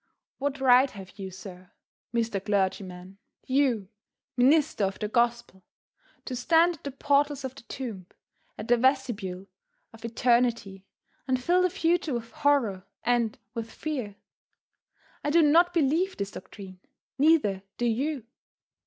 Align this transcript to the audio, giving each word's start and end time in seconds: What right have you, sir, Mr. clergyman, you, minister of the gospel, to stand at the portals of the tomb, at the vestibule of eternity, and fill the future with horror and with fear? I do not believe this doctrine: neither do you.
What 0.39 0.59
right 0.59 0.89
have 0.89 1.19
you, 1.19 1.29
sir, 1.29 1.69
Mr. 2.11 2.43
clergyman, 2.43 3.19
you, 3.45 3.89
minister 4.35 4.85
of 4.85 4.97
the 4.97 5.07
gospel, 5.07 5.63
to 6.25 6.35
stand 6.35 6.77
at 6.77 6.83
the 6.83 6.89
portals 6.89 7.43
of 7.45 7.53
the 7.53 7.61
tomb, 7.61 8.07
at 8.57 8.67
the 8.67 8.77
vestibule 8.77 9.45
of 9.93 10.03
eternity, 10.03 10.87
and 11.27 11.39
fill 11.39 11.61
the 11.61 11.69
future 11.69 12.15
with 12.15 12.31
horror 12.31 12.87
and 13.03 13.37
with 13.53 13.71
fear? 13.71 14.15
I 15.23 15.29
do 15.29 15.43
not 15.43 15.71
believe 15.71 16.17
this 16.17 16.31
doctrine: 16.31 16.79
neither 17.19 17.61
do 17.77 17.85
you. 17.85 18.25